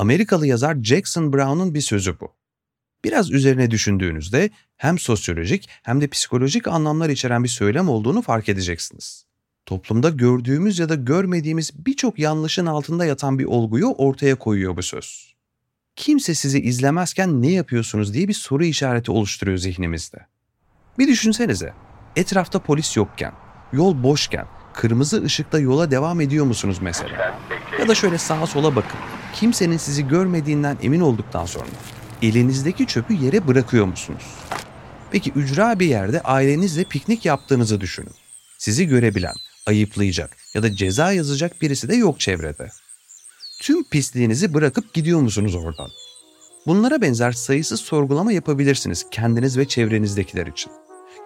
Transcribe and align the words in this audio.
Amerikalı 0.00 0.46
yazar 0.46 0.76
Jackson 0.82 1.32
Brown'un 1.32 1.74
bir 1.74 1.80
sözü 1.80 2.20
bu. 2.20 2.32
Biraz 3.04 3.30
üzerine 3.30 3.70
düşündüğünüzde 3.70 4.50
hem 4.76 4.98
sosyolojik 4.98 5.68
hem 5.82 6.00
de 6.00 6.08
psikolojik 6.08 6.68
anlamlar 6.68 7.08
içeren 7.08 7.44
bir 7.44 7.48
söylem 7.48 7.88
olduğunu 7.88 8.22
fark 8.22 8.48
edeceksiniz. 8.48 9.24
Toplumda 9.66 10.10
gördüğümüz 10.10 10.78
ya 10.78 10.88
da 10.88 10.94
görmediğimiz 10.94 11.86
birçok 11.86 12.18
yanlışın 12.18 12.66
altında 12.66 13.04
yatan 13.04 13.38
bir 13.38 13.44
olguyu 13.44 13.86
ortaya 13.86 14.34
koyuyor 14.34 14.76
bu 14.76 14.82
söz. 14.82 15.34
Kimse 15.96 16.34
sizi 16.34 16.60
izlemezken 16.60 17.42
ne 17.42 17.50
yapıyorsunuz 17.50 18.14
diye 18.14 18.28
bir 18.28 18.34
soru 18.34 18.64
işareti 18.64 19.10
oluşturuyor 19.10 19.58
zihnimizde. 19.58 20.26
Bir 20.98 21.08
düşünsenize, 21.08 21.72
etrafta 22.16 22.58
polis 22.58 22.96
yokken, 22.96 23.32
yol 23.72 24.02
boşken, 24.02 24.46
kırmızı 24.74 25.22
ışıkta 25.22 25.58
yola 25.58 25.90
devam 25.90 26.20
ediyor 26.20 26.44
musunuz 26.44 26.78
mesela? 26.80 27.40
Ya 27.78 27.88
da 27.88 27.94
şöyle 27.94 28.18
sağa 28.18 28.46
sola 28.46 28.76
bakın. 28.76 29.00
Kimsenin 29.34 29.76
sizi 29.76 30.08
görmediğinden 30.08 30.78
emin 30.82 31.00
olduktan 31.00 31.46
sonra 31.46 31.66
elinizdeki 32.22 32.86
çöpü 32.86 33.14
yere 33.14 33.48
bırakıyor 33.48 33.86
musunuz? 33.86 34.22
Peki 35.10 35.30
ücra 35.30 35.80
bir 35.80 35.86
yerde 35.86 36.20
ailenizle 36.20 36.84
piknik 36.84 37.24
yaptığınızı 37.24 37.80
düşünün. 37.80 38.14
Sizi 38.58 38.86
görebilen, 38.86 39.34
ayıplayacak 39.66 40.36
ya 40.54 40.62
da 40.62 40.74
ceza 40.74 41.12
yazacak 41.12 41.62
birisi 41.62 41.88
de 41.88 41.96
yok 41.96 42.20
çevrede. 42.20 42.70
Tüm 43.62 43.84
pisliğinizi 43.84 44.54
bırakıp 44.54 44.94
gidiyor 44.94 45.20
musunuz 45.20 45.54
oradan? 45.54 45.90
Bunlara 46.66 47.02
benzer 47.02 47.32
sayısız 47.32 47.80
sorgulama 47.80 48.32
yapabilirsiniz 48.32 49.06
kendiniz 49.10 49.58
ve 49.58 49.68
çevrenizdekiler 49.68 50.46
için. 50.46 50.72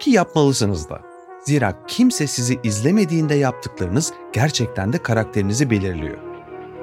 Ki 0.01 0.11
yapmalısınız 0.11 0.89
da. 0.89 1.03
Zira 1.47 1.87
kimse 1.87 2.27
sizi 2.27 2.59
izlemediğinde 2.65 3.35
yaptıklarınız 3.35 4.13
gerçekten 4.33 4.93
de 4.93 5.03
karakterinizi 5.03 5.71
belirliyor. 5.71 6.34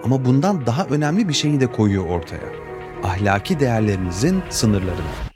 Ama 0.04 0.26
bundan 0.26 0.66
daha 0.66 0.86
önemli 0.86 1.30
bir 1.30 1.34
şeyi 1.34 1.60
de 1.60 1.68
koyuyor 1.68 2.06
ortaya. 2.06 2.50
Ahlaki 3.04 3.60
değerlerinizin 3.60 4.44
sınırlarını. 4.50 5.32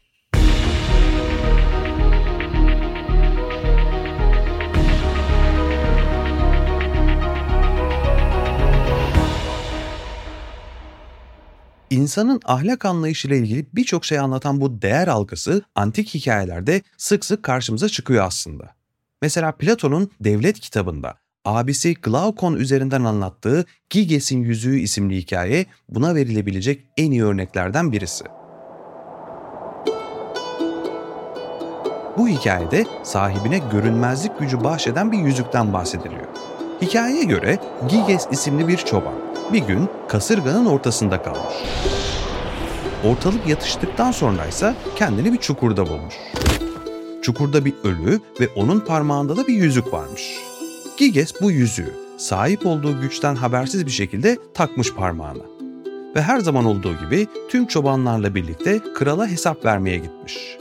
İnsanın 11.90 12.40
ahlak 12.46 12.86
anlayışıyla 12.86 13.36
ilgili 13.36 13.66
birçok 13.74 14.06
şey 14.06 14.20
anlatan 14.20 14.62
bu 14.62 14.82
değer 14.82 15.08
algısı 15.08 15.62
antik 15.76 16.14
hikayelerde 16.14 16.82
sık 16.98 17.26
sık 17.26 17.44
karşımıza 17.44 17.90
çıkıyor 17.90 18.26
aslında. 18.26 18.76
Mesela 19.22 19.52
Platon'un 19.52 20.12
Devlet 20.20 20.60
kitabında 20.60 21.25
abisi 21.46 21.94
Glaukon 21.94 22.54
üzerinden 22.54 23.04
anlattığı 23.04 23.66
Giges'in 23.90 24.44
Yüzüğü 24.44 24.80
isimli 24.80 25.18
hikaye 25.18 25.66
buna 25.90 26.16
verilebilecek 26.16 26.86
en 26.98 27.12
iyi 27.12 27.24
örneklerden 27.24 27.92
birisi. 27.92 28.24
Bu 32.18 32.28
hikayede 32.28 32.86
sahibine 33.04 33.60
görünmezlik 33.72 34.40
gücü 34.40 34.64
bahşeden 34.64 35.12
bir 35.12 35.18
yüzükten 35.18 35.74
bahsediliyor. 35.74 36.28
Hikayeye 36.82 37.24
göre 37.24 37.60
Giges 37.90 38.28
isimli 38.32 38.68
bir 38.68 38.78
çoban 38.78 39.14
bir 39.54 39.60
gün 39.60 39.90
kasırganın 40.08 40.66
ortasında 40.66 41.22
kalmış. 41.22 41.54
Ortalık 43.04 43.48
yatıştıktan 43.48 44.12
sonra 44.12 44.46
ise 44.46 44.76
kendini 44.96 45.34
bir 45.34 45.38
çukurda 45.38 45.90
bulmuş. 45.90 46.16
Çukurda 47.22 47.66
bir 47.66 47.74
ölü 47.84 48.20
ve 48.40 48.48
onun 48.56 48.80
parmağında 48.80 49.38
da 49.38 49.48
bir 49.48 49.54
yüzük 49.54 49.94
varmış. 49.94 50.55
Giges 50.98 51.34
bu 51.42 51.52
yüzüğü 51.52 51.94
sahip 52.18 52.66
olduğu 52.66 53.02
güçten 53.02 53.36
habersiz 53.36 53.86
bir 53.86 53.92
şekilde 53.92 54.38
takmış 54.54 54.94
parmağına. 54.94 55.44
Ve 56.16 56.22
her 56.22 56.40
zaman 56.40 56.66
olduğu 56.66 57.00
gibi 57.00 57.28
tüm 57.50 57.66
çobanlarla 57.66 58.36
birlikte 58.36 58.80
krala 58.94 59.28
hesap 59.28 59.66
vermeye 59.66 59.98
gitmiş. 59.98 60.58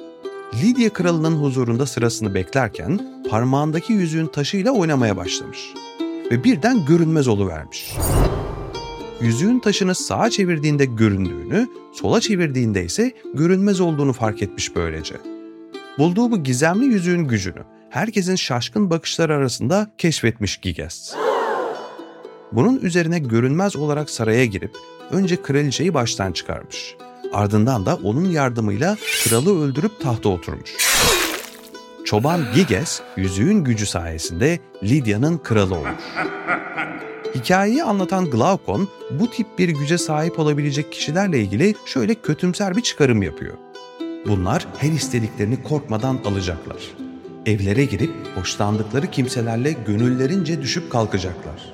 Lidya 0.63 0.93
kralının 0.93 1.37
huzurunda 1.37 1.87
sırasını 1.87 2.35
beklerken 2.35 3.23
parmağındaki 3.31 3.93
yüzüğün 3.93 4.27
taşıyla 4.27 4.73
oynamaya 4.73 5.17
başlamış. 5.17 5.59
Ve 6.31 6.45
birden 6.45 6.87
görünmez 6.87 7.29
oluvermiş. 7.29 7.97
Yüzüğün 9.21 9.59
taşını 9.59 9.95
sağa 9.95 10.31
çevirdiğinde 10.31 10.85
göründüğünü, 10.85 11.69
sola 11.93 12.21
çevirdiğinde 12.21 12.85
ise 12.85 13.13
görünmez 13.35 13.81
olduğunu 13.81 14.13
fark 14.13 14.43
etmiş 14.43 14.77
böylece. 14.77 15.15
Bulduğu 15.99 16.31
bu 16.31 16.43
gizemli 16.43 16.85
yüzüğün 16.85 17.25
gücünü 17.25 17.74
herkesin 17.95 18.35
şaşkın 18.35 18.91
bakışları 18.91 19.35
arasında 19.35 19.91
keşfetmiş 19.99 20.57
Giges. 20.57 21.15
Bunun 22.53 22.77
üzerine 22.77 23.19
görünmez 23.19 23.77
olarak 23.77 24.11
saraya 24.11 24.45
girip 24.45 24.77
önce 25.11 25.43
kraliçeyi 25.43 25.95
baştan 25.95 26.33
çıkarmış. 26.33 26.97
Ardından 27.33 27.87
da 27.87 27.99
onun 28.03 28.25
yardımıyla 28.25 28.97
kralı 29.25 29.65
öldürüp 29.65 30.01
tahta 30.01 30.29
oturmuş. 30.29 30.77
Çoban 32.05 32.41
Giges, 32.55 33.01
yüzüğün 33.17 33.65
gücü 33.65 33.87
sayesinde 33.87 34.59
Lidya'nın 34.83 35.39
kralı 35.39 35.75
olmuş. 35.75 36.05
Hikayeyi 37.35 37.85
anlatan 37.85 38.31
Glaukon, 38.31 38.89
bu 39.11 39.31
tip 39.31 39.59
bir 39.59 39.69
güce 39.69 39.99
sahip 39.99 40.39
olabilecek 40.39 40.93
kişilerle 40.93 41.41
ilgili 41.41 41.75
şöyle 41.87 42.15
kötümser 42.15 42.77
bir 42.77 42.83
çıkarım 42.83 43.23
yapıyor. 43.23 43.55
Bunlar 44.27 44.67
her 44.79 44.93
istediklerini 44.93 45.63
korkmadan 45.63 46.21
alacaklar. 46.25 47.04
Evlere 47.47 47.85
girip 47.85 48.11
hoşlandıkları 48.35 49.11
kimselerle 49.11 49.73
gönüllerince 49.87 50.63
düşüp 50.63 50.93
kalkacaklar. 50.93 51.73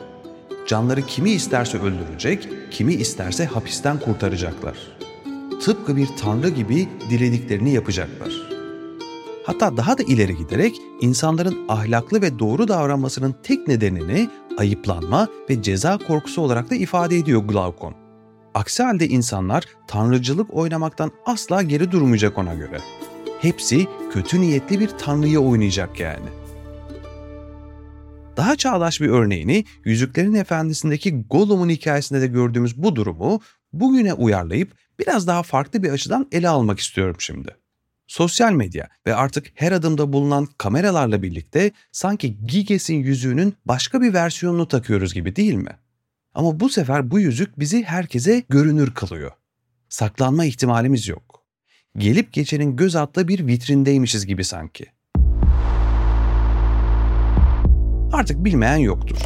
Canları 0.67 1.03
kimi 1.03 1.31
isterse 1.31 1.79
öldürecek, 1.79 2.49
kimi 2.71 2.95
isterse 2.95 3.45
hapisten 3.45 4.01
kurtaracaklar. 4.01 4.77
Tıpkı 5.65 5.97
bir 5.97 6.09
tanrı 6.21 6.49
gibi 6.49 6.89
dilediklerini 7.11 7.73
yapacaklar. 7.73 8.33
Hatta 9.47 9.77
daha 9.77 9.99
da 9.99 10.03
ileri 10.03 10.37
giderek 10.37 10.77
insanların 11.01 11.59
ahlaklı 11.69 12.23
ve 12.23 12.39
doğru 12.39 12.69
davranmasının 12.69 13.35
tek 13.43 13.69
nedenini 13.69 14.29
ayıplanma 14.59 15.29
ve 15.51 15.63
ceza 15.63 15.99
korkusu 15.99 16.43
olarak 16.43 16.71
da 16.71 16.75
ifade 16.75 17.17
ediyor 17.17 17.43
Glaukon. 17.43 17.95
Aksi 18.55 18.83
halde 18.83 19.09
insanlar 19.09 19.65
tanrıcılık 19.87 20.55
oynamaktan 20.55 21.11
asla 21.27 21.63
geri 21.63 21.93
durmayacak 21.93 22.39
ona 22.39 22.55
göre. 22.55 22.81
Hepsi 23.41 23.87
kötü 24.13 24.41
niyetli 24.41 24.81
bir 24.81 24.89
tanrıyı 24.89 25.41
oynayacak 25.41 26.01
yani. 26.01 26.29
Daha 28.37 28.57
çağdaş 28.57 29.01
bir 29.01 29.09
örneğini 29.09 29.65
Yüzüklerin 29.85 30.35
Efendisi'ndeki 30.35 31.23
Gollum'un 31.31 31.69
hikayesinde 31.69 32.21
de 32.21 32.27
gördüğümüz 32.27 32.83
bu 32.83 32.97
durumu 32.97 33.41
bugüne 33.73 34.13
uyarlayıp 34.13 34.73
biraz 34.99 35.27
daha 35.27 35.43
farklı 35.43 35.83
bir 35.83 35.91
açıdan 35.91 36.29
ele 36.33 36.49
almak 36.49 36.79
istiyorum 36.79 37.17
şimdi. 37.19 37.57
Sosyal 38.07 38.53
medya 38.53 38.89
ve 39.07 39.15
artık 39.15 39.47
her 39.55 39.73
adımda 39.73 40.13
bulunan 40.13 40.49
kameralarla 40.59 41.23
birlikte 41.23 41.71
sanki 41.93 42.47
Giges'in 42.47 43.03
yüzüğünün 43.03 43.55
başka 43.65 44.01
bir 44.01 44.15
versiyonunu 44.15 44.69
takıyoruz 44.69 45.15
gibi 45.15 45.37
değil 45.37 45.55
mi? 45.55 45.77
Ama 46.35 46.61
bu 46.61 46.69
sefer 46.69 47.11
bu 47.11 47.21
yüzük 47.21 47.59
bizi 47.59 47.83
herkese 47.83 48.45
görünür 48.49 48.95
kılıyor. 48.95 49.33
Saklanma 49.89 50.45
ihtimalimiz 50.45 51.09
yok. 51.09 51.30
Gelip 51.99 52.33
geçenin 52.33 52.77
göz 52.77 52.97
attığı 52.97 53.29
bir 53.29 53.47
vitrindeymişiz 53.47 54.27
gibi 54.27 54.45
sanki. 54.45 54.87
Artık 58.13 58.45
bilmeyen 58.45 58.77
yoktur. 58.77 59.17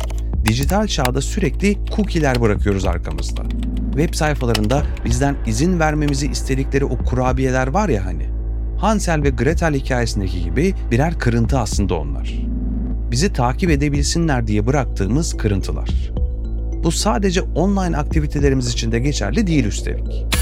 Dijital 0.45 0.87
çağda 0.87 1.21
sürekli 1.21 1.77
cookie'ler 1.97 2.41
bırakıyoruz 2.41 2.85
arkamızda. 2.85 3.43
Web 3.91 4.15
sayfalarında 4.15 4.83
bizden 5.05 5.37
izin 5.47 5.81
vermemizi 5.81 6.27
istedikleri 6.27 6.85
o 6.85 6.99
kurabiyeler 6.99 7.67
var 7.67 7.89
ya 7.89 8.05
hani. 8.05 8.29
Hansel 8.79 9.23
ve 9.23 9.31
Gretel 9.31 9.75
hikayesindeki 9.75 10.45
gibi 10.45 10.75
birer 10.91 11.19
kırıntı 11.19 11.59
aslında 11.59 11.95
onlar. 11.95 12.35
Bizi 13.11 13.33
takip 13.33 13.71
edebilsinler 13.71 14.47
diye 14.47 14.67
bıraktığımız 14.67 15.37
kırıntılar. 15.37 15.91
Bu 16.85 16.93
sadece 16.93 17.43
online 17.43 17.97
aktivitelerimiz 17.97 18.69
için 18.69 18.93
de 18.93 18.99
geçerli 18.99 19.47
değil 19.47 19.65
üstelik. 19.65 20.34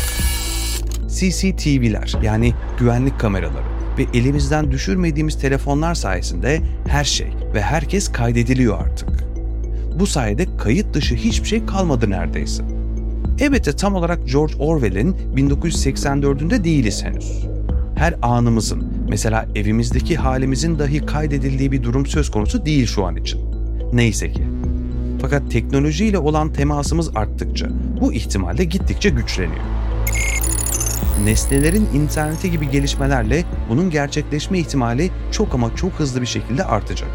CCTV'ler 1.13 2.15
yani 2.23 2.55
güvenlik 2.79 3.21
kameraları 3.21 3.65
ve 3.99 4.19
elimizden 4.19 4.71
düşürmediğimiz 4.71 5.39
telefonlar 5.39 5.95
sayesinde 5.95 6.61
her 6.89 7.05
şey 7.05 7.29
ve 7.55 7.63
herkes 7.63 8.13
kaydediliyor 8.13 8.81
artık. 8.81 9.09
Bu 9.99 10.07
sayede 10.07 10.47
kayıt 10.57 10.95
dışı 10.95 11.15
hiçbir 11.15 11.49
şey 11.49 11.67
kalmadı 11.67 12.11
neredeyse. 12.11 12.63
Elbette 13.41 13.73
tam 13.73 13.95
olarak 13.95 14.29
George 14.29 14.55
Orwell'in 14.59 15.17
1984'ünde 15.37 16.65
değiliz 16.65 17.05
henüz. 17.05 17.47
Her 17.95 18.15
anımızın, 18.23 18.93
mesela 19.09 19.47
evimizdeki 19.55 20.17
halimizin 20.17 20.79
dahi 20.79 21.07
kaydedildiği 21.07 21.73
bir 21.73 21.83
durum 21.83 22.07
söz 22.07 22.31
konusu 22.31 22.67
değil 22.67 22.87
şu 22.87 23.05
an 23.05 23.17
için. 23.17 23.41
Neyse 23.93 24.33
ki. 24.33 24.43
Fakat 25.21 25.51
teknolojiyle 25.51 26.19
olan 26.19 26.53
temasımız 26.53 27.17
arttıkça 27.17 27.69
bu 28.01 28.13
ihtimal 28.13 28.59
de 28.59 28.65
gittikçe 28.65 29.11
güçleniyor. 29.11 29.63
Nesnelerin 31.25 31.89
interneti 31.95 32.51
gibi 32.51 32.71
gelişmelerle 32.71 33.45
bunun 33.69 33.91
gerçekleşme 33.91 34.59
ihtimali 34.59 35.11
çok 35.31 35.55
ama 35.55 35.77
çok 35.77 35.93
hızlı 35.93 36.21
bir 36.21 36.27
şekilde 36.27 36.65
artacak. 36.65 37.09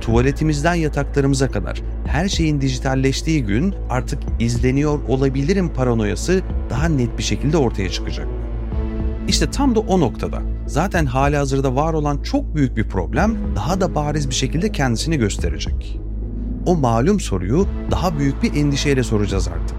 Tuvaletimizden 0.00 0.74
yataklarımıza 0.74 1.50
kadar 1.50 1.82
her 2.06 2.28
şeyin 2.28 2.60
dijitalleştiği 2.60 3.44
gün 3.44 3.74
artık 3.90 4.22
izleniyor 4.40 4.98
olabilirim 5.08 5.72
paranoyası 5.74 6.42
daha 6.70 6.88
net 6.88 7.18
bir 7.18 7.22
şekilde 7.22 7.56
ortaya 7.56 7.88
çıkacak. 7.88 8.26
İşte 9.28 9.50
tam 9.50 9.74
da 9.74 9.80
o 9.80 10.00
noktada 10.00 10.42
zaten 10.66 11.06
hali 11.06 11.36
hazırda 11.36 11.76
var 11.76 11.92
olan 11.94 12.22
çok 12.22 12.54
büyük 12.54 12.76
bir 12.76 12.88
problem 12.88 13.36
daha 13.56 13.80
da 13.80 13.94
bariz 13.94 14.30
bir 14.30 14.34
şekilde 14.34 14.72
kendisini 14.72 15.18
gösterecek. 15.18 16.00
O 16.66 16.76
malum 16.76 17.20
soruyu 17.20 17.66
daha 17.90 18.18
büyük 18.18 18.42
bir 18.42 18.54
endişeyle 18.54 19.02
soracağız 19.02 19.48
artık. 19.48 19.76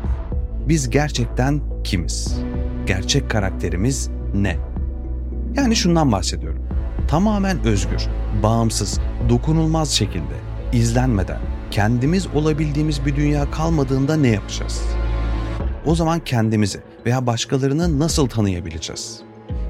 Biz 0.68 0.90
gerçekten 0.90 1.62
kimiz? 1.84 2.47
Gerçek 2.88 3.30
karakterimiz 3.30 4.10
ne? 4.34 4.58
Yani 5.56 5.76
şundan 5.76 6.12
bahsediyorum. 6.12 6.62
Tamamen 7.08 7.64
özgür, 7.66 8.08
bağımsız, 8.44 9.00
dokunulmaz 9.30 9.90
şekilde, 9.90 10.36
izlenmeden, 10.74 11.40
kendimiz 11.72 12.28
olabildiğimiz 12.28 13.06
bir 13.06 13.16
dünya 13.16 13.52
kalmadığında 13.52 14.16
ne 14.16 14.28
yapacağız? 14.28 14.84
O 15.86 15.96
zaman 15.96 16.20
kendimizi 16.20 16.80
veya 17.06 17.28
başkalarını 17.28 18.00
nasıl 18.00 18.28
tanıyabileceğiz? 18.28 19.22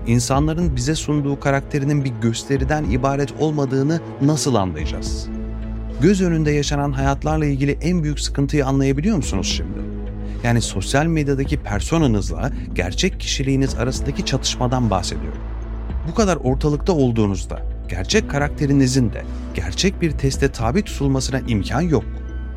İnsanların 0.08 0.76
bize 0.76 0.96
sunduğu 0.96 1.40
karakterinin 1.40 2.06
bir 2.06 2.12
gösteriden 2.22 2.84
ibaret 2.84 3.34
olmadığını 3.40 4.02
nasıl 4.22 4.56
anlayacağız? 4.56 5.28
Göz 6.02 6.22
önünde 6.22 6.52
yaşanan 6.52 6.92
hayatlarla 6.92 7.46
ilgili 7.46 7.78
en 7.82 8.04
büyük 8.04 8.20
sıkıntıyı 8.20 8.66
anlayabiliyor 8.66 9.18
musunuz 9.18 9.54
şimdi? 9.58 9.97
Yani 10.44 10.62
sosyal 10.62 11.06
medyadaki 11.06 11.58
personanızla 11.58 12.52
gerçek 12.74 13.20
kişiliğiniz 13.20 13.76
arasındaki 13.76 14.26
çatışmadan 14.26 14.90
bahsediyorum. 14.90 15.42
Bu 16.12 16.16
kadar 16.16 16.36
ortalıkta 16.36 16.94
olduğunuzda 16.94 17.62
gerçek 17.90 18.30
karakterinizin 18.30 19.14
de 19.14 19.24
gerçek 19.56 20.02
bir 20.02 20.12
teste 20.12 20.52
tabi 20.52 20.84
tutulmasına 20.84 21.40
imkan 21.40 21.82
yok. 21.82 22.04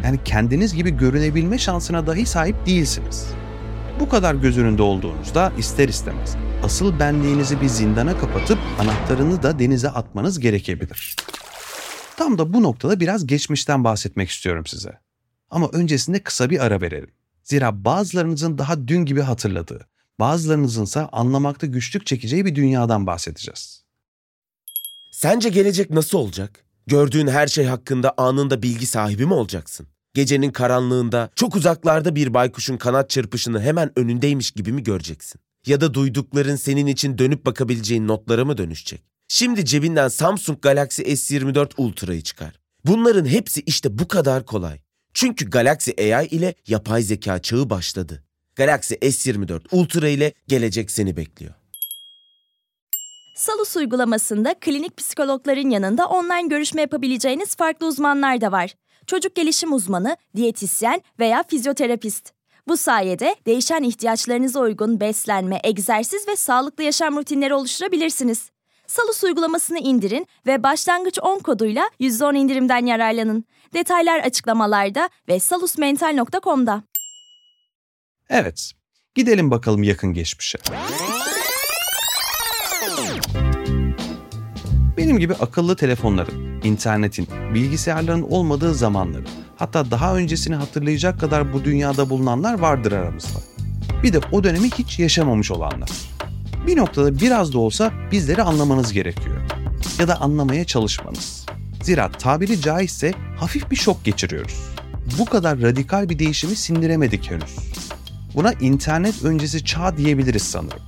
Yani 0.04 0.18
kendiniz 0.24 0.74
gibi 0.74 0.90
görünebilme 0.90 1.58
şansına 1.58 2.06
dahi 2.06 2.26
sahip 2.26 2.66
değilsiniz. 2.66 3.26
Bu 4.00 4.08
kadar 4.08 4.34
göz 4.34 4.58
önünde 4.58 4.82
olduğunuzda 4.82 5.52
ister 5.58 5.88
istemez 5.88 6.36
asıl 6.62 6.98
benliğinizi 6.98 7.60
bir 7.60 7.68
zindana 7.68 8.18
kapatıp 8.18 8.58
anahtarını 8.78 9.42
da 9.42 9.58
denize 9.58 9.90
atmanız 9.90 10.40
gerekebilir. 10.40 11.16
Tam 12.16 12.38
da 12.38 12.52
bu 12.52 12.62
noktada 12.62 13.00
biraz 13.00 13.26
geçmişten 13.26 13.84
bahsetmek 13.84 14.30
istiyorum 14.30 14.66
size. 14.66 14.98
Ama 15.50 15.68
öncesinde 15.72 16.22
kısa 16.22 16.50
bir 16.50 16.64
ara 16.64 16.80
verelim. 16.80 17.10
Zira 17.50 17.84
bazılarınızın 17.84 18.58
daha 18.58 18.88
dün 18.88 19.04
gibi 19.04 19.20
hatırladığı, 19.20 19.88
bazılarınızın 20.20 20.84
ise 20.84 21.00
anlamakta 21.00 21.66
güçlük 21.66 22.06
çekeceği 22.06 22.44
bir 22.44 22.54
dünyadan 22.54 23.06
bahsedeceğiz. 23.06 23.84
Sence 25.10 25.48
gelecek 25.48 25.90
nasıl 25.90 26.18
olacak? 26.18 26.64
Gördüğün 26.86 27.26
her 27.26 27.46
şey 27.46 27.64
hakkında 27.64 28.14
anında 28.16 28.62
bilgi 28.62 28.86
sahibi 28.86 29.26
mi 29.26 29.34
olacaksın? 29.34 29.86
Gecenin 30.14 30.50
karanlığında 30.50 31.30
çok 31.34 31.56
uzaklarda 31.56 32.14
bir 32.14 32.34
baykuşun 32.34 32.76
kanat 32.76 33.10
çırpışını 33.10 33.60
hemen 33.60 33.98
önündeymiş 33.98 34.50
gibi 34.50 34.72
mi 34.72 34.82
göreceksin? 34.82 35.40
Ya 35.66 35.80
da 35.80 35.94
duydukların 35.94 36.56
senin 36.56 36.86
için 36.86 37.18
dönüp 37.18 37.46
bakabileceğin 37.46 38.08
notlara 38.08 38.44
mı 38.44 38.58
dönüşecek? 38.58 39.02
Şimdi 39.28 39.64
cebinden 39.64 40.08
Samsung 40.08 40.62
Galaxy 40.62 41.02
S24 41.02 41.70
Ultra'yı 41.76 42.22
çıkar. 42.22 42.60
Bunların 42.86 43.24
hepsi 43.24 43.60
işte 43.60 43.98
bu 43.98 44.08
kadar 44.08 44.46
kolay. 44.46 44.80
Çünkü 45.14 45.50
Galaxy 45.50 45.90
AI 46.14 46.26
ile 46.26 46.54
yapay 46.66 47.02
zeka 47.02 47.38
çağı 47.38 47.70
başladı. 47.70 48.24
Galaxy 48.56 48.94
S24 48.94 49.60
Ultra 49.72 50.08
ile 50.08 50.32
gelecek 50.48 50.90
seni 50.90 51.16
bekliyor. 51.16 51.54
Salus 53.36 53.76
uygulamasında 53.76 54.54
klinik 54.60 54.96
psikologların 54.96 55.70
yanında 55.70 56.06
online 56.06 56.48
görüşme 56.48 56.80
yapabileceğiniz 56.80 57.56
farklı 57.56 57.86
uzmanlar 57.86 58.40
da 58.40 58.52
var. 58.52 58.74
Çocuk 59.06 59.34
gelişim 59.34 59.72
uzmanı, 59.72 60.16
diyetisyen 60.36 61.02
veya 61.18 61.44
fizyoterapist. 61.48 62.32
Bu 62.68 62.76
sayede 62.76 63.36
değişen 63.46 63.82
ihtiyaçlarınıza 63.82 64.60
uygun 64.60 65.00
beslenme, 65.00 65.60
egzersiz 65.64 66.28
ve 66.28 66.36
sağlıklı 66.36 66.84
yaşam 66.84 67.16
rutinleri 67.16 67.54
oluşturabilirsiniz. 67.54 68.50
Salus 68.90 69.24
uygulamasını 69.24 69.78
indirin 69.78 70.26
ve 70.46 70.62
başlangıç 70.62 71.18
10 71.22 71.38
koduyla 71.38 71.90
%10 72.00 72.36
indirimden 72.36 72.86
yararlanın. 72.86 73.44
Detaylar 73.74 74.20
açıklamalarda 74.20 75.10
ve 75.28 75.40
salusmental.com'da. 75.40 76.82
Evet, 78.28 78.72
gidelim 79.14 79.50
bakalım 79.50 79.82
yakın 79.82 80.12
geçmişe. 80.12 80.58
Benim 84.96 85.18
gibi 85.18 85.34
akıllı 85.34 85.76
telefonların, 85.76 86.62
internetin, 86.62 87.28
bilgisayarların 87.54 88.22
olmadığı 88.22 88.74
zamanları, 88.74 89.26
hatta 89.56 89.90
daha 89.90 90.16
öncesini 90.16 90.54
hatırlayacak 90.54 91.20
kadar 91.20 91.52
bu 91.52 91.64
dünyada 91.64 92.10
bulunanlar 92.10 92.58
vardır 92.58 92.92
aramızda. 92.92 93.40
Bir 94.02 94.12
de 94.12 94.20
o 94.32 94.44
dönemi 94.44 94.70
hiç 94.70 94.98
yaşamamış 94.98 95.50
olanlar. 95.50 96.09
Bir 96.70 96.76
noktada 96.76 97.20
biraz 97.20 97.52
da 97.52 97.58
olsa 97.58 97.92
bizleri 98.12 98.42
anlamanız 98.42 98.92
gerekiyor. 98.92 99.36
Ya 99.98 100.08
da 100.08 100.20
anlamaya 100.20 100.64
çalışmanız. 100.64 101.46
Zira 101.82 102.12
tabiri 102.12 102.60
caizse 102.60 103.12
hafif 103.36 103.70
bir 103.70 103.76
şok 103.76 104.04
geçiriyoruz. 104.04 104.60
Bu 105.18 105.24
kadar 105.24 105.60
radikal 105.60 106.08
bir 106.08 106.18
değişimi 106.18 106.56
sindiremedik 106.56 107.30
henüz. 107.30 107.56
Buna 108.34 108.52
internet 108.52 109.24
öncesi 109.24 109.64
çağ 109.64 109.96
diyebiliriz 109.96 110.42
sanırım. 110.42 110.82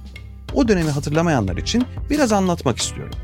O 0.54 0.68
dönemi 0.68 0.90
hatırlamayanlar 0.90 1.56
için 1.56 1.84
biraz 2.10 2.32
anlatmak 2.32 2.78
istiyorum. 2.78 3.14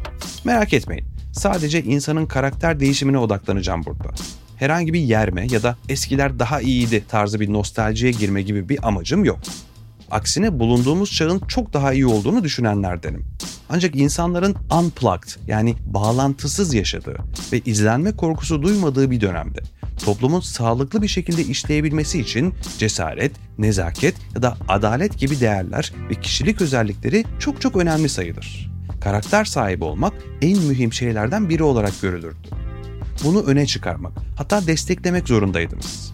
Merak 0.45 0.73
etmeyin, 0.73 1.07
sadece 1.33 1.83
insanın 1.83 2.27
karakter 2.27 2.81
değişimine 2.81 3.19
odaklanacağım 3.19 3.85
burada. 3.85 4.09
Herhangi 4.57 4.93
bir 4.93 5.01
yerme 5.01 5.47
ya 5.51 5.63
da 5.63 5.77
eskiler 5.89 6.39
daha 6.39 6.61
iyiydi 6.61 7.05
tarzı 7.09 7.41
bir 7.41 7.53
nostaljiye 7.53 8.13
girme 8.13 8.43
gibi 8.43 8.69
bir 8.69 8.89
amacım 8.89 9.25
yok. 9.25 9.39
Aksine 10.11 10.59
bulunduğumuz 10.59 11.13
çağın 11.13 11.39
çok 11.49 11.73
daha 11.73 11.93
iyi 11.93 12.07
olduğunu 12.07 12.45
düşünenlerdenim. 12.45 13.25
Ancak 13.69 13.97
insanların 13.97 14.57
unplugged 14.81 15.29
yani 15.47 15.75
bağlantısız 15.87 16.75
yaşadığı 16.75 17.17
ve 17.53 17.61
izlenme 17.61 18.17
korkusu 18.17 18.63
duymadığı 18.63 19.11
bir 19.11 19.21
dönemde 19.21 19.61
toplumun 20.05 20.41
sağlıklı 20.41 21.03
bir 21.03 21.09
şekilde 21.09 21.43
işleyebilmesi 21.43 22.21
için 22.21 22.55
cesaret, 22.79 23.33
nezaket 23.59 24.15
ya 24.35 24.43
da 24.43 24.57
adalet 24.69 25.19
gibi 25.19 25.41
değerler 25.41 25.93
ve 26.11 26.15
kişilik 26.15 26.61
özellikleri 26.61 27.25
çok 27.39 27.61
çok 27.61 27.77
önemli 27.77 28.09
sayılır. 28.09 28.71
Karakter 29.01 29.45
sahibi 29.45 29.85
olmak 29.85 30.13
en 30.43 30.59
mühim 30.59 30.93
şeylerden 30.93 31.49
biri 31.49 31.63
olarak 31.63 32.01
görülürdü. 32.03 32.49
Bunu 33.25 33.43
öne 33.43 33.67
çıkarmak, 33.67 34.13
hatta 34.37 34.67
desteklemek 34.67 35.29
zorundaydınız. 35.29 36.13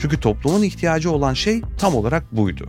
Çünkü 0.00 0.20
toplumun 0.20 0.62
ihtiyacı 0.62 1.10
olan 1.10 1.34
şey 1.34 1.62
tam 1.78 1.94
olarak 1.94 2.36
buydu. 2.36 2.68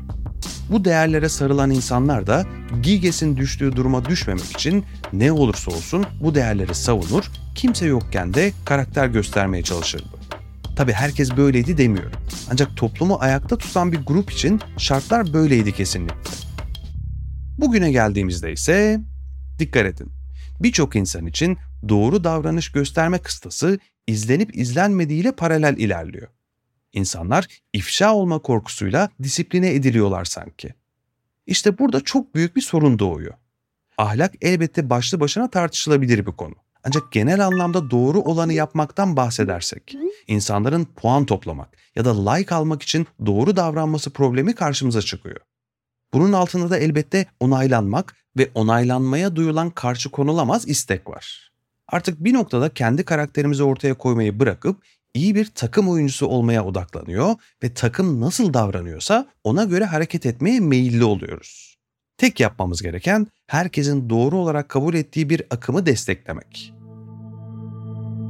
Bu 0.70 0.86
değerlere 0.86 1.30
sarılan 1.30 1.72
insanlar 1.72 2.28
da 2.28 2.46
Giges'in 2.84 3.38
düştüğü 3.38 3.76
duruma 3.76 4.06
düşmemek 4.06 4.52
için 4.52 4.86
ne 5.14 5.32
olursa 5.32 5.72
olsun 5.72 6.06
bu 6.22 6.36
değerleri 6.36 6.76
savunur, 6.76 7.32
kimse 7.56 7.86
yokken 7.86 8.34
de 8.34 8.52
karakter 8.66 9.08
göstermeye 9.08 9.64
çalışırdı. 9.64 10.06
Tabi 10.76 10.94
herkes 10.94 11.38
böyleydi 11.38 11.78
demiyorum. 11.78 12.20
Ancak 12.52 12.78
toplumu 12.78 13.18
ayakta 13.20 13.58
tutan 13.58 13.92
bir 13.92 14.06
grup 14.06 14.32
için 14.32 14.62
şartlar 14.78 15.34
böyleydi 15.34 15.72
kesinlikle. 15.72 16.32
Bugüne 17.58 17.92
geldiğimizde 17.92 18.52
ise 18.54 19.00
dikkat 19.60 19.86
edin. 19.86 20.12
Birçok 20.60 20.96
insan 20.96 21.26
için 21.26 21.58
doğru 21.90 22.24
davranış 22.24 22.72
gösterme 22.72 23.18
kıstası 23.18 23.80
izlenip 24.08 24.58
izlenmediğiyle 24.58 25.32
paralel 25.32 25.78
ilerliyor. 25.78 26.28
İnsanlar 26.94 27.48
ifşa 27.74 28.16
olma 28.16 28.40
korkusuyla 28.40 29.10
disipline 29.24 29.74
ediliyorlar 29.74 30.26
sanki. 30.26 30.74
İşte 31.48 31.78
burada 31.78 32.02
çok 32.02 32.36
büyük 32.36 32.56
bir 32.56 32.62
sorun 32.62 33.00
doğuyor. 33.00 33.34
Ahlak 33.98 34.34
elbette 34.42 34.90
başlı 34.90 35.20
başına 35.20 35.50
tartışılabilir 35.50 36.26
bir 36.26 36.32
konu. 36.32 36.56
Ancak 36.84 37.12
genel 37.12 37.46
anlamda 37.46 37.92
doğru 37.92 38.22
olanı 38.22 38.54
yapmaktan 38.54 39.18
bahsedersek, 39.18 39.96
insanların 40.28 40.86
puan 40.96 41.26
toplamak 41.26 41.78
ya 41.96 42.06
da 42.06 42.32
like 42.32 42.56
almak 42.56 42.82
için 42.82 43.08
doğru 43.26 43.56
davranması 43.56 44.10
problemi 44.10 44.56
karşımıza 44.56 45.02
çıkıyor. 45.02 45.40
Bunun 46.14 46.34
altında 46.34 46.70
da 46.70 46.78
elbette 46.78 47.26
onaylanmak 47.40 48.16
ve 48.38 48.52
onaylanmaya 48.56 49.36
duyulan 49.36 49.70
karşı 49.70 50.10
konulamaz 50.12 50.68
istek 50.68 51.10
var. 51.10 51.52
Artık 51.88 52.24
bir 52.24 52.34
noktada 52.34 52.70
kendi 52.70 53.06
karakterimizi 53.06 53.64
ortaya 53.64 53.94
koymayı 53.94 54.40
bırakıp 54.40 54.84
iyi 55.14 55.36
bir 55.36 55.46
takım 55.46 55.90
oyuncusu 55.90 56.28
olmaya 56.28 56.66
odaklanıyor 56.66 57.36
ve 57.64 57.74
takım 57.74 58.22
nasıl 58.22 58.54
davranıyorsa 58.54 59.28
ona 59.44 59.64
göre 59.64 59.86
hareket 59.86 60.26
etmeye 60.26 60.60
meyilli 60.60 61.04
oluyoruz. 61.04 61.78
Tek 62.18 62.40
yapmamız 62.40 62.82
gereken 62.82 63.28
herkesin 63.48 64.10
doğru 64.10 64.38
olarak 64.38 64.70
kabul 64.70 64.94
ettiği 64.94 65.30
bir 65.30 65.44
akımı 65.50 65.86
desteklemek. 65.86 66.74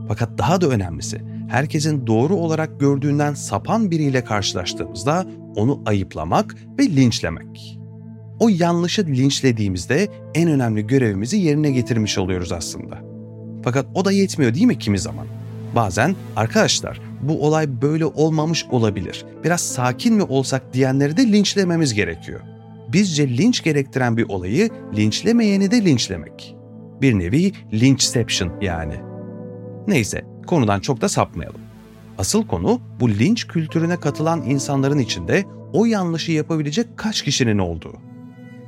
Fakat 0.08 0.38
daha 0.38 0.62
da 0.62 0.68
önemlisi 0.68 1.22
herkesin 1.50 2.08
doğru 2.08 2.36
olarak 2.36 2.80
gördüğünden 2.80 3.34
sapan 3.34 3.92
biriyle 3.92 4.24
karşılaştığımızda 4.24 5.28
onu 5.56 5.82
ayıplamak 5.86 6.56
ve 6.80 6.84
linçlemek. 6.84 7.80
O 8.40 8.50
yanlışı 8.50 9.06
linçlediğimizde 9.06 10.08
en 10.34 10.50
önemli 10.50 10.88
görevimizi 10.88 11.38
yerine 11.38 11.72
getirmiş 11.72 12.18
oluyoruz 12.18 12.52
aslında. 12.52 13.02
Fakat 13.64 13.86
o 13.94 14.06
da 14.06 14.12
yetmiyor 14.12 14.54
değil 14.54 14.66
mi 14.66 14.80
kimi 14.80 15.00
zaman? 15.00 15.28
Bazen 15.76 16.16
arkadaşlar 16.36 17.02
bu 17.22 17.46
olay 17.46 17.82
böyle 17.82 18.06
olmamış 18.06 18.66
olabilir. 18.72 19.26
Biraz 19.44 19.62
sakin 19.62 20.14
mi 20.14 20.24
olsak 20.24 20.74
diyenleri 20.74 21.18
de 21.18 21.32
linçlememiz 21.32 21.94
gerekiyor. 21.94 22.40
Bizce 22.94 23.38
linç 23.38 23.64
gerektiren 23.64 24.18
bir 24.18 24.30
olayı 24.30 24.70
linçlemeyeni 24.98 25.72
de 25.72 25.86
linçlemek. 25.86 26.56
Bir 27.02 27.20
nevi 27.20 27.52
linçception 27.74 28.52
yani. 28.62 28.96
Neyse 29.88 30.26
konudan 30.48 30.80
çok 30.80 31.02
da 31.02 31.10
sapmayalım. 31.10 31.62
Asıl 32.18 32.48
konu 32.48 32.82
bu 33.00 33.10
linç 33.10 33.48
kültürüne 33.48 34.00
katılan 34.00 34.42
insanların 34.42 35.00
içinde 35.00 35.46
o 35.74 35.86
yanlışı 35.86 36.32
yapabilecek 36.32 36.88
kaç 36.98 37.22
kişinin 37.22 37.58
olduğu. 37.58 37.94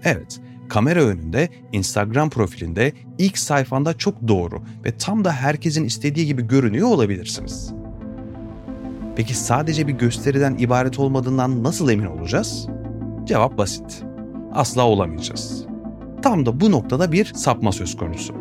Evet, 0.03 0.39
kamera 0.69 1.03
önünde, 1.03 1.49
Instagram 1.71 2.29
profilinde, 2.29 2.93
ilk 3.17 3.37
sayfanda 3.37 3.97
çok 3.97 4.27
doğru 4.27 4.61
ve 4.85 4.97
tam 4.97 5.25
da 5.25 5.31
herkesin 5.31 5.83
istediği 5.83 6.25
gibi 6.25 6.47
görünüyor 6.47 6.87
olabilirsiniz. 6.87 7.73
Peki 9.15 9.33
sadece 9.33 9.87
bir 9.87 9.93
gösteriden 9.93 10.57
ibaret 10.57 10.99
olmadığından 10.99 11.63
nasıl 11.63 11.89
emin 11.89 12.05
olacağız? 12.05 12.67
Cevap 13.25 13.57
basit. 13.57 14.03
Asla 14.53 14.87
olamayacağız. 14.87 15.65
Tam 16.21 16.45
da 16.45 16.59
bu 16.59 16.71
noktada 16.71 17.11
bir 17.11 17.33
sapma 17.35 17.71
söz 17.71 17.97
konusu. 17.97 18.33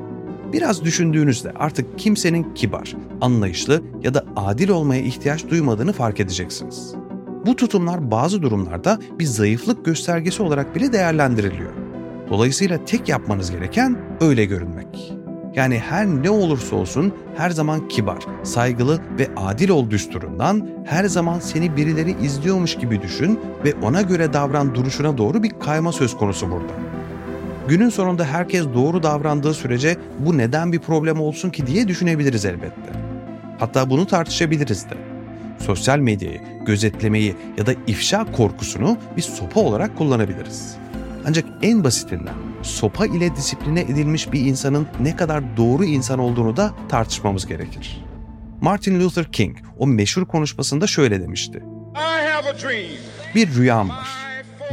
Biraz 0.52 0.84
düşündüğünüzde 0.84 1.52
artık 1.56 1.98
kimsenin 1.98 2.54
kibar, 2.54 2.94
anlayışlı 3.20 3.82
ya 4.02 4.14
da 4.14 4.24
adil 4.36 4.68
olmaya 4.68 5.02
ihtiyaç 5.02 5.48
duymadığını 5.50 5.92
fark 5.92 6.20
edeceksiniz. 6.20 6.94
Bu 7.46 7.56
tutumlar 7.56 8.10
bazı 8.10 8.42
durumlarda 8.42 8.98
bir 9.18 9.24
zayıflık 9.24 9.84
göstergesi 9.84 10.42
olarak 10.42 10.74
bile 10.74 10.92
değerlendiriliyor. 10.92 11.83
Dolayısıyla 12.30 12.84
tek 12.84 13.08
yapmanız 13.08 13.50
gereken 13.50 13.98
öyle 14.20 14.44
görünmek. 14.44 15.12
Yani 15.54 15.78
her 15.78 16.06
ne 16.06 16.30
olursa 16.30 16.76
olsun 16.76 17.14
her 17.36 17.50
zaman 17.50 17.88
kibar, 17.88 18.18
saygılı 18.42 19.00
ve 19.18 19.28
adil 19.36 19.68
ol 19.68 19.90
düsturundan 19.90 20.68
her 20.86 21.04
zaman 21.04 21.38
seni 21.38 21.76
birileri 21.76 22.16
izliyormuş 22.22 22.76
gibi 22.76 23.02
düşün 23.02 23.40
ve 23.64 23.74
ona 23.82 24.02
göre 24.02 24.32
davran 24.32 24.74
duruşuna 24.74 25.18
doğru 25.18 25.42
bir 25.42 25.50
kayma 25.50 25.92
söz 25.92 26.16
konusu 26.16 26.50
burada. 26.50 26.72
Günün 27.68 27.88
sonunda 27.88 28.24
herkes 28.24 28.66
doğru 28.74 29.02
davrandığı 29.02 29.54
sürece 29.54 29.96
bu 30.18 30.38
neden 30.38 30.72
bir 30.72 30.78
problem 30.78 31.20
olsun 31.20 31.50
ki 31.50 31.66
diye 31.66 31.88
düşünebiliriz 31.88 32.44
elbette. 32.44 32.92
Hatta 33.58 33.90
bunu 33.90 34.06
tartışabiliriz 34.06 34.90
de. 34.90 34.94
Sosyal 35.58 35.98
medyayı, 35.98 36.40
gözetlemeyi 36.66 37.36
ya 37.58 37.66
da 37.66 37.72
ifşa 37.86 38.32
korkusunu 38.32 38.96
bir 39.16 39.22
sopa 39.22 39.60
olarak 39.60 39.98
kullanabiliriz. 39.98 40.76
Ancak 41.26 41.44
en 41.62 41.84
basitinden 41.84 42.34
sopa 42.62 43.06
ile 43.06 43.36
disipline 43.36 43.80
edilmiş 43.80 44.32
bir 44.32 44.40
insanın 44.40 44.86
ne 45.00 45.16
kadar 45.16 45.56
doğru 45.56 45.84
insan 45.84 46.18
olduğunu 46.18 46.56
da 46.56 46.74
tartışmamız 46.88 47.46
gerekir. 47.46 48.04
Martin 48.60 49.00
Luther 49.00 49.32
King 49.32 49.56
o 49.78 49.86
meşhur 49.86 50.26
konuşmasında 50.26 50.86
şöyle 50.86 51.20
demişti. 51.20 51.62
Bir 53.34 53.54
rüyam 53.54 53.88
var. 53.88 54.08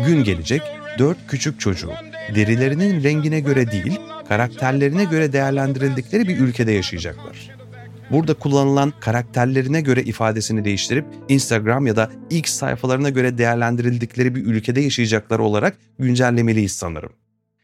Gün 0.05 0.23
gelecek 0.23 0.61
dört 0.97 1.17
küçük 1.27 1.59
çocuğu 1.59 1.91
derilerinin 2.35 3.03
rengine 3.03 3.39
göre 3.39 3.71
değil, 3.71 3.99
karakterlerine 4.27 5.03
göre 5.03 5.33
değerlendirildikleri 5.33 6.27
bir 6.27 6.37
ülkede 6.39 6.71
yaşayacaklar. 6.71 7.60
Burada 8.11 8.33
kullanılan 8.33 8.93
karakterlerine 8.99 9.81
göre 9.81 10.03
ifadesini 10.03 10.65
değiştirip 10.65 11.05
Instagram 11.29 11.87
ya 11.87 11.95
da 11.95 12.11
X 12.29 12.53
sayfalarına 12.53 13.09
göre 13.09 13.37
değerlendirildikleri 13.37 14.35
bir 14.35 14.45
ülkede 14.45 14.81
yaşayacaklar 14.81 15.39
olarak 15.39 15.77
güncellemeliyiz 15.99 16.71
sanırım. 16.71 17.13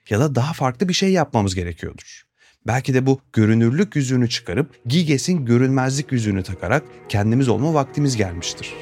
Ya 0.10 0.20
da 0.20 0.36
daha 0.36 0.54
farklı 0.54 0.90
bir 0.90 0.94
şey 0.94 1.12
yapmamız 1.12 1.56
gerekiyordur. 1.56 2.24
Belki 2.68 2.94
de 2.94 3.06
bu 3.06 3.22
görünürlük 3.34 3.96
yüzüğünü 3.96 4.30
çıkarıp 4.30 4.76
Giges'in 4.86 5.46
görünmezlik 5.46 6.12
yüzüğünü 6.12 6.44
takarak 6.44 6.84
kendimiz 7.10 7.50
olma 7.50 7.74
vaktimiz 7.74 8.18
gelmiştir. 8.18 8.74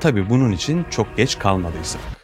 Tabi 0.00 0.30
bunun 0.30 0.52
için 0.52 0.84
çok 0.90 1.16
geç 1.16 1.38
kalmadıysak. 1.38 2.23